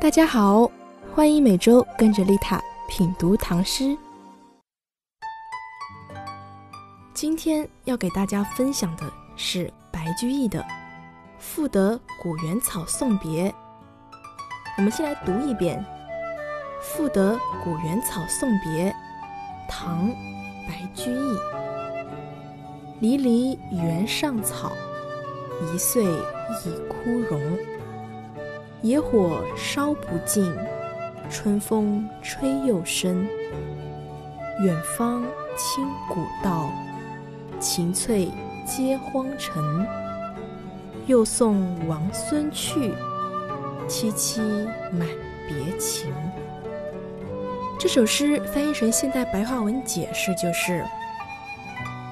[0.00, 0.68] 大家好，
[1.14, 3.94] 欢迎每周跟着丽塔品读唐诗。
[7.12, 9.02] 今天要给大家分享的
[9.36, 10.58] 是白居易的
[11.38, 13.50] 《赋得古原草送别》。
[14.78, 15.84] 我们先来读一遍
[16.82, 18.90] 《赋得古原草送别》，
[19.68, 20.08] 唐·
[20.66, 21.36] 白居易。
[23.00, 24.72] 离离原上草，
[25.74, 27.58] 一岁一枯荣。
[28.82, 30.50] 野火烧不尽，
[31.30, 33.26] 春风吹又生。
[34.62, 35.22] 远芳
[35.54, 36.70] 侵古道，
[37.58, 38.30] 晴翠
[38.64, 39.86] 接荒尘。
[41.06, 42.94] 又送王孙去，
[43.86, 44.40] 萋萋
[44.92, 45.06] 满
[45.46, 46.10] 别情。
[47.78, 50.82] 这首诗翻译成现代白话文解释就是：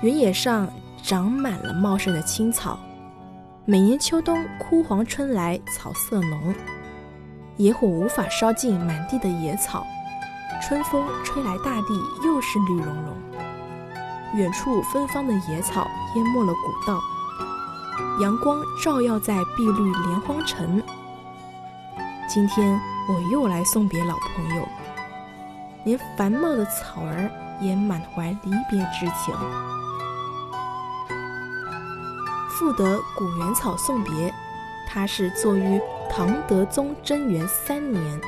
[0.03, 0.69] 原野上
[1.03, 2.79] 长满了茂盛的青草。
[3.71, 6.55] 每年秋冬枯黄春来，草色浓，
[7.59, 9.87] 野火无法烧尽满地的野草。
[10.63, 13.15] 春风吹来，大地又是绿茸茸。
[14.37, 16.99] 远处芬芳的野草淹没了古道，
[18.23, 20.83] 阳光照耀在碧绿连荒城。
[22.27, 24.67] 今天我又来送别老朋友，
[25.85, 29.35] 连繁茂的草儿也满怀离别之情。
[32.59, 34.35] 赋得古原草送别，
[34.85, 38.21] 它是作于唐德宗贞元三年，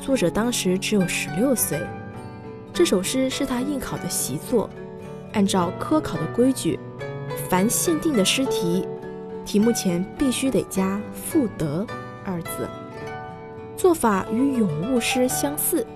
[0.00, 1.78] 作者当时只有十六岁。
[2.72, 4.70] 这首诗是他应考的习作，
[5.34, 6.80] 按照科考的规矩，
[7.50, 8.88] 凡限定的诗题，
[9.44, 11.86] 题目前必须得加“赋得”
[12.24, 12.66] 二字，
[13.76, 15.86] 做法与咏物诗相似。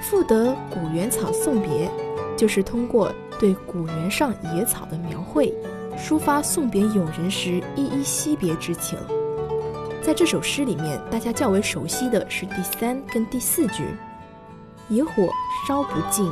[0.00, 1.90] 赋得古原草送别，
[2.38, 3.12] 就是通过。
[3.38, 5.54] 对古原上野草的描绘，
[5.96, 8.98] 抒发送别友人时依依惜别之情。
[10.02, 13.84] 在这首诗里面，大家较为熟悉的是第三跟第四句
[14.88, 15.10] ：“野火
[15.66, 16.30] 烧不尽，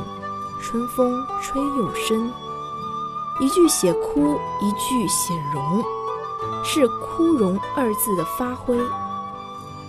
[0.61, 2.31] 春风吹又生。”
[3.39, 5.83] 一句写枯，一句写荣，
[6.63, 8.75] 是“枯荣”二字的发挥。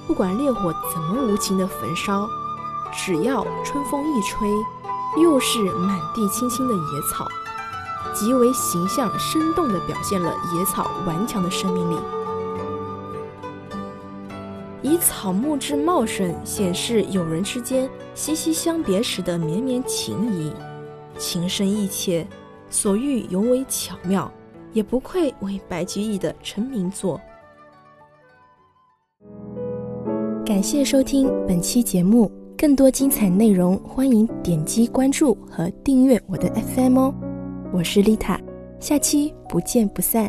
[0.06, 2.28] 不管烈火怎么无情的焚烧，
[2.92, 4.48] 只要春风一吹。
[5.16, 7.26] 又是满地青青的野草，
[8.14, 11.96] 极为形象生动地表现了野草顽强的生命力。
[14.80, 20.52] 以草木之茂盛，显示友人之间息息相别时的绵绵情谊，
[21.18, 22.26] 情深意切，
[22.70, 24.32] 所遇尤为巧妙，
[24.72, 27.20] 也不愧为白居易的成名作。
[30.47, 32.38] 感谢收听本期节目。
[32.58, 37.14] 更多精彩内容，欢迎点击关注和订阅我的 FM 哦。
[37.72, 38.41] 我是丽塔，
[38.80, 40.28] 下期不见不散。